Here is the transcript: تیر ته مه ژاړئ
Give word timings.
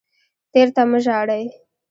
تیر 0.51 0.67
ته 0.75 0.81
مه 0.89 0.99
ژاړئ 1.05 1.43